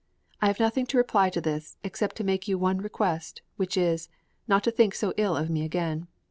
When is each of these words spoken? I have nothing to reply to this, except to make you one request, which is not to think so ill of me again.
I 0.41 0.47
have 0.47 0.59
nothing 0.59 0.87
to 0.87 0.97
reply 0.97 1.29
to 1.29 1.39
this, 1.39 1.77
except 1.83 2.15
to 2.15 2.23
make 2.23 2.47
you 2.47 2.57
one 2.57 2.79
request, 2.79 3.43
which 3.57 3.77
is 3.77 4.09
not 4.47 4.63
to 4.63 4.71
think 4.71 4.95
so 4.95 5.13
ill 5.15 5.37
of 5.37 5.51
me 5.51 5.63
again. 5.63 6.07